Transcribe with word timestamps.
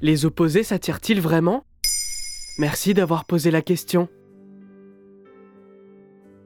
Les 0.00 0.24
opposés 0.24 0.62
s'attirent-ils 0.62 1.20
vraiment? 1.20 1.64
Merci 2.56 2.94
d'avoir 2.94 3.24
posé 3.24 3.50
la 3.50 3.62
question. 3.62 4.08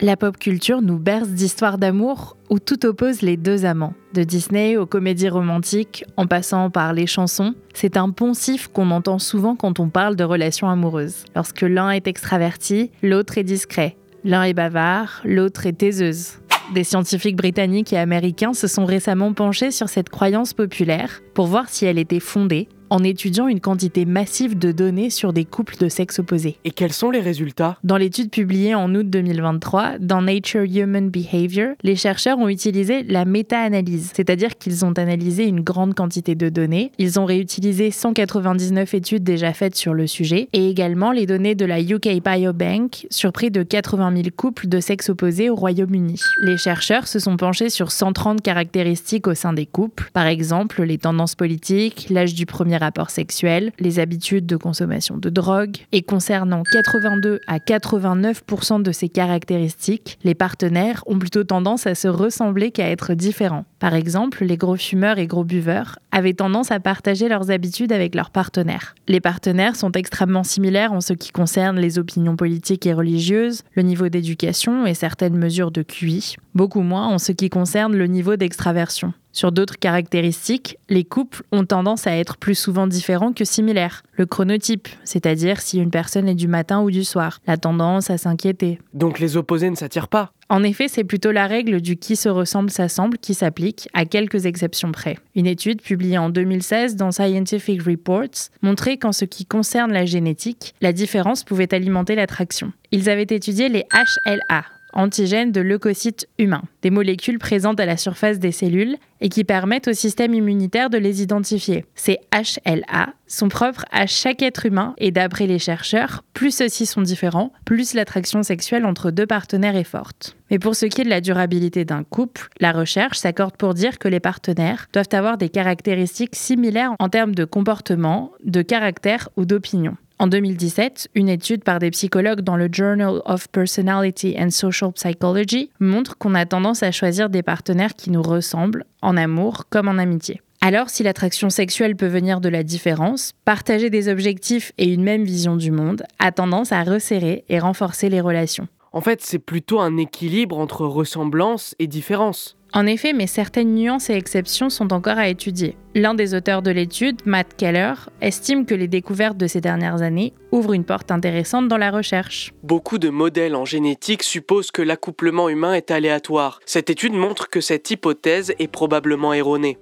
La 0.00 0.16
pop 0.16 0.38
culture 0.38 0.80
nous 0.80 0.98
berce 0.98 1.28
d'histoires 1.28 1.76
d'amour 1.76 2.38
où 2.48 2.58
tout 2.58 2.86
oppose 2.86 3.20
les 3.20 3.36
deux 3.36 3.66
amants. 3.66 3.92
De 4.14 4.24
Disney 4.24 4.78
aux 4.78 4.86
comédies 4.86 5.28
romantiques, 5.28 6.06
en 6.16 6.26
passant 6.26 6.70
par 6.70 6.94
les 6.94 7.06
chansons, 7.06 7.54
c'est 7.74 7.98
un 7.98 8.08
poncif 8.10 8.68
qu'on 8.68 8.90
entend 8.90 9.18
souvent 9.18 9.56
quand 9.56 9.78
on 9.78 9.90
parle 9.90 10.16
de 10.16 10.24
relations 10.24 10.70
amoureuses. 10.70 11.24
Lorsque 11.36 11.62
l'un 11.62 11.90
est 11.90 12.06
extraverti, 12.06 12.92
l'autre 13.02 13.36
est 13.36 13.44
discret. 13.44 13.98
L'un 14.24 14.44
est 14.44 14.54
bavard, 14.54 15.20
l'autre 15.22 15.66
est 15.66 15.78
taiseuse. 15.78 16.38
Des 16.72 16.84
scientifiques 16.84 17.36
britanniques 17.36 17.92
et 17.92 17.98
américains 17.98 18.54
se 18.54 18.68
sont 18.68 18.86
récemment 18.86 19.34
penchés 19.34 19.70
sur 19.70 19.90
cette 19.90 20.08
croyance 20.08 20.54
populaire 20.54 21.20
pour 21.34 21.46
voir 21.46 21.68
si 21.68 21.84
elle 21.84 21.98
était 21.98 22.20
fondée 22.20 22.68
en 22.94 23.02
étudiant 23.02 23.48
une 23.48 23.58
quantité 23.58 24.04
massive 24.04 24.56
de 24.56 24.70
données 24.70 25.10
sur 25.10 25.32
des 25.32 25.44
couples 25.44 25.76
de 25.78 25.88
sexe 25.88 26.20
opposés. 26.20 26.58
Et 26.64 26.70
quels 26.70 26.92
sont 26.92 27.10
les 27.10 27.20
résultats? 27.20 27.76
Dans 27.82 27.96
l'étude 27.96 28.30
publiée 28.30 28.76
en 28.76 28.94
août 28.94 29.10
2023 29.10 29.98
dans 29.98 30.22
Nature 30.22 30.62
Human 30.62 31.10
Behavior, 31.10 31.74
les 31.82 31.96
chercheurs 31.96 32.38
ont 32.38 32.48
utilisé 32.48 33.02
la 33.02 33.24
méta-analyse, 33.24 34.12
c'est-à-dire 34.14 34.56
qu'ils 34.56 34.84
ont 34.84 34.92
analysé 34.92 35.42
une 35.42 35.60
grande 35.60 35.94
quantité 35.94 36.36
de 36.36 36.48
données. 36.48 36.92
Ils 36.98 37.18
ont 37.18 37.24
réutilisé 37.24 37.90
199 37.90 38.94
études 38.94 39.24
déjà 39.24 39.52
faites 39.52 39.74
sur 39.74 39.92
le 39.92 40.06
sujet 40.06 40.48
et 40.52 40.70
également 40.70 41.10
les 41.10 41.26
données 41.26 41.56
de 41.56 41.64
la 41.64 41.80
UK 41.80 42.22
Biobank 42.24 43.08
sur 43.10 43.32
près 43.32 43.50
de 43.50 43.64
80 43.64 44.14
000 44.14 44.28
couples 44.36 44.68
de 44.68 44.78
sexe 44.78 45.08
opposés 45.08 45.50
au 45.50 45.56
Royaume-Uni. 45.56 46.20
Les 46.44 46.58
chercheurs 46.58 47.08
se 47.08 47.18
sont 47.18 47.36
penchés 47.36 47.70
sur 47.70 47.90
130 47.90 48.40
caractéristiques 48.40 49.26
au 49.26 49.34
sein 49.34 49.52
des 49.52 49.66
couples, 49.66 50.10
par 50.12 50.28
exemple 50.28 50.84
les 50.84 50.98
tendances 50.98 51.34
politiques, 51.34 52.06
l'âge 52.08 52.34
du 52.34 52.46
premier 52.46 52.83
rapports 52.84 53.10
sexuels, 53.10 53.72
les 53.78 53.98
habitudes 53.98 54.46
de 54.46 54.56
consommation 54.56 55.16
de 55.16 55.30
drogue. 55.30 55.76
Et 55.92 56.02
concernant 56.02 56.62
82 56.62 57.40
à 57.46 57.58
89% 57.58 58.82
de 58.82 58.92
ces 58.92 59.08
caractéristiques, 59.08 60.18
les 60.22 60.34
partenaires 60.34 61.02
ont 61.06 61.18
plutôt 61.18 61.44
tendance 61.44 61.86
à 61.86 61.94
se 61.94 62.08
ressembler 62.08 62.70
qu'à 62.70 62.90
être 62.90 63.14
différents. 63.14 63.64
Par 63.78 63.94
exemple, 63.94 64.44
les 64.44 64.56
gros 64.56 64.76
fumeurs 64.76 65.18
et 65.18 65.26
gros 65.26 65.44
buveurs 65.44 65.98
avaient 66.12 66.34
tendance 66.34 66.70
à 66.70 66.80
partager 66.80 67.28
leurs 67.28 67.50
habitudes 67.50 67.92
avec 67.92 68.14
leurs 68.14 68.30
partenaires. 68.30 68.94
Les 69.08 69.20
partenaires 69.20 69.76
sont 69.76 69.92
extrêmement 69.92 70.44
similaires 70.44 70.92
en 70.92 71.00
ce 71.00 71.12
qui 71.12 71.30
concerne 71.30 71.78
les 71.80 71.98
opinions 71.98 72.36
politiques 72.36 72.86
et 72.86 72.92
religieuses, 72.92 73.62
le 73.74 73.82
niveau 73.82 74.08
d'éducation 74.08 74.86
et 74.86 74.94
certaines 74.94 75.36
mesures 75.36 75.70
de 75.70 75.82
QI, 75.82 76.36
beaucoup 76.54 76.82
moins 76.82 77.08
en 77.08 77.18
ce 77.18 77.32
qui 77.32 77.50
concerne 77.50 77.96
le 77.96 78.06
niveau 78.06 78.36
d'extraversion. 78.36 79.12
Sur 79.34 79.50
d'autres 79.50 79.80
caractéristiques, 79.80 80.78
les 80.88 81.02
couples 81.02 81.42
ont 81.50 81.64
tendance 81.64 82.06
à 82.06 82.16
être 82.16 82.36
plus 82.36 82.54
souvent 82.54 82.86
différents 82.86 83.32
que 83.32 83.44
similaires. 83.44 84.04
Le 84.12 84.26
chronotype, 84.26 84.88
c'est-à-dire 85.02 85.60
si 85.60 85.78
une 85.78 85.90
personne 85.90 86.28
est 86.28 86.36
du 86.36 86.46
matin 86.46 86.82
ou 86.82 86.92
du 86.92 87.02
soir, 87.02 87.40
la 87.48 87.56
tendance 87.56 88.10
à 88.10 88.16
s'inquiéter. 88.16 88.78
Donc 88.92 89.18
les 89.18 89.36
opposés 89.36 89.70
ne 89.70 89.74
s'attirent 89.74 90.06
pas 90.06 90.30
en 90.50 90.62
effet, 90.62 90.88
c'est 90.88 91.04
plutôt 91.04 91.32
la 91.32 91.46
règle 91.46 91.80
du 91.80 91.96
qui 91.96 92.16
se 92.16 92.28
ressemble 92.28 92.70
s'assemble 92.70 93.16
qui 93.18 93.32
s'applique, 93.32 93.88
à 93.94 94.04
quelques 94.04 94.44
exceptions 94.44 94.92
près. 94.92 95.16
Une 95.34 95.46
étude 95.46 95.80
publiée 95.80 96.18
en 96.18 96.28
2016 96.28 96.96
dans 96.96 97.10
Scientific 97.12 97.82
Reports 97.82 98.50
montrait 98.62 98.98
qu'en 98.98 99.12
ce 99.12 99.24
qui 99.24 99.46
concerne 99.46 99.92
la 99.92 100.04
génétique, 100.04 100.74
la 100.82 100.92
différence 100.92 101.44
pouvait 101.44 101.72
alimenter 101.74 102.14
l'attraction. 102.14 102.72
Ils 102.92 103.08
avaient 103.08 103.22
étudié 103.22 103.68
les 103.68 103.84
HLA, 104.26 104.64
antigènes 104.94 105.52
de 105.52 105.60
leucocytes 105.60 106.28
humains, 106.38 106.64
des 106.82 106.90
molécules 106.90 107.38
présentes 107.38 107.80
à 107.80 107.86
la 107.86 107.96
surface 107.96 108.38
des 108.38 108.52
cellules 108.52 108.96
et 109.20 109.28
qui 109.28 109.44
permettent 109.44 109.88
au 109.88 109.92
système 109.92 110.34
immunitaire 110.34 110.90
de 110.90 110.98
les 110.98 111.22
identifier. 111.22 111.84
Ces 111.94 112.18
HLA 112.32 113.14
sont 113.26 113.48
propres 113.48 113.84
à 113.90 114.06
chaque 114.06 114.42
être 114.42 114.66
humain 114.66 114.94
et 114.98 115.10
d'après 115.10 115.46
les 115.46 115.58
chercheurs, 115.58 116.24
plus 116.34 116.54
ceux-ci 116.54 116.86
sont 116.86 117.02
différents, 117.02 117.52
plus 117.64 117.94
l'attraction 117.94 118.42
sexuelle 118.42 118.84
entre 118.84 119.10
deux 119.10 119.26
partenaires 119.26 119.76
est 119.76 119.84
forte. 119.84 120.36
Mais 120.50 120.58
pour 120.58 120.76
ce 120.76 120.86
qui 120.86 121.00
est 121.00 121.04
de 121.04 121.10
la 121.10 121.20
durabilité 121.20 121.84
d'un 121.84 122.04
couple, 122.04 122.48
la 122.60 122.72
recherche 122.72 123.18
s'accorde 123.18 123.56
pour 123.56 123.74
dire 123.74 123.98
que 123.98 124.08
les 124.08 124.20
partenaires 124.20 124.86
doivent 124.92 125.08
avoir 125.12 125.38
des 125.38 125.48
caractéristiques 125.48 126.36
similaires 126.36 126.92
en 126.98 127.08
termes 127.08 127.34
de 127.34 127.44
comportement, 127.44 128.32
de 128.44 128.62
caractère 128.62 129.28
ou 129.36 129.46
d'opinion. 129.46 129.96
En 130.20 130.28
2017, 130.28 131.08
une 131.16 131.28
étude 131.28 131.64
par 131.64 131.80
des 131.80 131.90
psychologues 131.90 132.42
dans 132.42 132.56
le 132.56 132.68
Journal 132.70 133.20
of 133.24 133.48
Personality 133.48 134.36
and 134.38 134.50
Social 134.50 134.92
Psychology 134.92 135.70
montre 135.80 136.16
qu'on 136.16 136.36
a 136.36 136.46
tendance 136.46 136.84
à 136.84 136.92
choisir 136.92 137.28
des 137.28 137.42
partenaires 137.42 137.94
qui 137.94 138.12
nous 138.12 138.22
ressemblent, 138.22 138.84
en 139.02 139.16
amour 139.16 139.64
comme 139.70 139.88
en 139.88 139.98
amitié. 139.98 140.40
Alors, 140.60 140.88
si 140.88 141.02
l'attraction 141.02 141.50
sexuelle 141.50 141.96
peut 141.96 142.06
venir 142.06 142.40
de 142.40 142.48
la 142.48 142.62
différence, 142.62 143.32
partager 143.44 143.90
des 143.90 144.08
objectifs 144.08 144.72
et 144.78 144.90
une 144.92 145.02
même 145.02 145.24
vision 145.24 145.56
du 145.56 145.72
monde 145.72 146.04
a 146.20 146.30
tendance 146.30 146.70
à 146.70 146.84
resserrer 146.84 147.44
et 147.48 147.58
renforcer 147.58 148.08
les 148.08 148.20
relations. 148.20 148.68
En 148.92 149.00
fait, 149.00 149.20
c'est 149.20 149.40
plutôt 149.40 149.80
un 149.80 149.96
équilibre 149.96 150.56
entre 150.58 150.86
ressemblance 150.86 151.74
et 151.80 151.88
différence. 151.88 152.56
En 152.76 152.86
effet, 152.86 153.12
mais 153.12 153.28
certaines 153.28 153.72
nuances 153.72 154.10
et 154.10 154.14
exceptions 154.14 154.68
sont 154.68 154.92
encore 154.92 155.16
à 155.16 155.28
étudier. 155.28 155.76
L'un 155.94 156.12
des 156.12 156.34
auteurs 156.34 156.60
de 156.60 156.72
l'étude, 156.72 157.20
Matt 157.24 157.54
Keller, 157.56 157.94
estime 158.20 158.66
que 158.66 158.74
les 158.74 158.88
découvertes 158.88 159.36
de 159.36 159.46
ces 159.46 159.60
dernières 159.60 160.02
années 160.02 160.34
ouvrent 160.50 160.72
une 160.72 160.84
porte 160.84 161.12
intéressante 161.12 161.68
dans 161.68 161.76
la 161.78 161.92
recherche. 161.92 162.52
Beaucoup 162.64 162.98
de 162.98 163.10
modèles 163.10 163.54
en 163.54 163.64
génétique 163.64 164.24
supposent 164.24 164.72
que 164.72 164.82
l'accouplement 164.82 165.48
humain 165.48 165.74
est 165.74 165.92
aléatoire. 165.92 166.58
Cette 166.66 166.90
étude 166.90 167.12
montre 167.12 167.48
que 167.48 167.60
cette 167.60 167.88
hypothèse 167.92 168.52
est 168.58 168.66
probablement 168.66 169.32
erronée. 169.32 169.78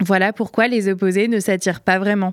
Voilà 0.00 0.32
pourquoi 0.32 0.66
les 0.66 0.88
opposés 0.88 1.28
ne 1.28 1.40
s'attirent 1.40 1.82
pas 1.82 1.98
vraiment. 1.98 2.32